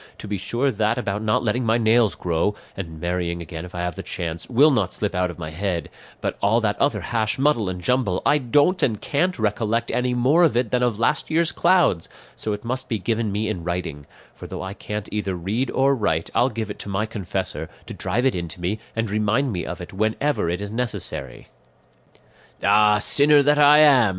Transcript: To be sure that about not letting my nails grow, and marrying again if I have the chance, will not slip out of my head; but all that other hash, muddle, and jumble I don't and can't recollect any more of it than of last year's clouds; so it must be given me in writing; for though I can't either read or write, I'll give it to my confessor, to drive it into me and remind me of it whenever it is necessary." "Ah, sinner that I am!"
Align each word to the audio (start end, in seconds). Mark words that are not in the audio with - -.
To 0.17 0.27
be 0.27 0.39
sure 0.39 0.71
that 0.71 0.97
about 0.97 1.21
not 1.21 1.43
letting 1.43 1.63
my 1.63 1.77
nails 1.77 2.15
grow, 2.15 2.55
and 2.75 2.99
marrying 2.99 3.39
again 3.39 3.65
if 3.65 3.75
I 3.75 3.81
have 3.81 3.93
the 3.95 4.01
chance, 4.01 4.49
will 4.49 4.71
not 4.71 4.91
slip 4.93 5.13
out 5.13 5.29
of 5.29 5.37
my 5.37 5.51
head; 5.51 5.89
but 6.21 6.39
all 6.41 6.59
that 6.61 6.75
other 6.81 7.01
hash, 7.01 7.37
muddle, 7.37 7.69
and 7.69 7.79
jumble 7.79 8.19
I 8.25 8.39
don't 8.39 8.81
and 8.81 8.99
can't 8.99 9.37
recollect 9.37 9.91
any 9.91 10.15
more 10.15 10.43
of 10.43 10.57
it 10.57 10.71
than 10.71 10.81
of 10.81 10.97
last 10.97 11.29
year's 11.29 11.51
clouds; 11.51 12.09
so 12.35 12.51
it 12.51 12.65
must 12.65 12.89
be 12.89 12.97
given 12.97 13.31
me 13.31 13.47
in 13.47 13.63
writing; 13.63 14.07
for 14.33 14.47
though 14.47 14.63
I 14.63 14.73
can't 14.73 15.07
either 15.11 15.35
read 15.35 15.69
or 15.69 15.93
write, 15.93 16.31
I'll 16.33 16.49
give 16.49 16.71
it 16.71 16.79
to 16.79 16.89
my 16.89 17.05
confessor, 17.05 17.69
to 17.85 17.93
drive 17.93 18.25
it 18.25 18.33
into 18.33 18.59
me 18.59 18.79
and 18.95 19.07
remind 19.07 19.51
me 19.53 19.67
of 19.67 19.81
it 19.81 19.93
whenever 19.93 20.49
it 20.49 20.61
is 20.61 20.71
necessary." 20.71 21.49
"Ah, 22.63 22.97
sinner 22.97 23.43
that 23.43 23.59
I 23.59 23.81
am!" 23.81 24.09